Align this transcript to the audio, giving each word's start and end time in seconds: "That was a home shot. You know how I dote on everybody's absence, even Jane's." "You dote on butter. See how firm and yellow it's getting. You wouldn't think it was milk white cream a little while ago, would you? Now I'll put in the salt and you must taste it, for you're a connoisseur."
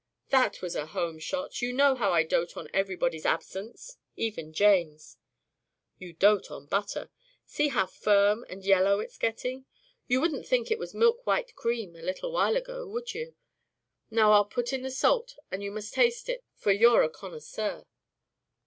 "That 0.29 0.63
was 0.63 0.75
a 0.75 0.87
home 0.87 1.19
shot. 1.19 1.61
You 1.61 1.73
know 1.73 1.93
how 1.93 2.11
I 2.11 2.23
dote 2.23 2.57
on 2.57 2.67
everybody's 2.73 3.23
absence, 3.23 3.97
even 4.15 4.51
Jane's." 4.51 5.15
"You 5.99 6.11
dote 6.13 6.49
on 6.49 6.65
butter. 6.65 7.11
See 7.45 7.67
how 7.67 7.85
firm 7.85 8.43
and 8.49 8.65
yellow 8.65 8.99
it's 8.99 9.19
getting. 9.19 9.67
You 10.07 10.19
wouldn't 10.19 10.47
think 10.47 10.71
it 10.71 10.79
was 10.79 10.95
milk 10.95 11.23
white 11.27 11.55
cream 11.55 11.95
a 11.95 12.01
little 12.01 12.31
while 12.31 12.57
ago, 12.57 12.87
would 12.87 13.13
you? 13.13 13.35
Now 14.09 14.31
I'll 14.31 14.45
put 14.45 14.73
in 14.73 14.81
the 14.81 14.89
salt 14.89 15.35
and 15.51 15.61
you 15.61 15.69
must 15.69 15.93
taste 15.93 16.29
it, 16.29 16.43
for 16.55 16.71
you're 16.71 17.03
a 17.03 17.07
connoisseur." 17.11 17.85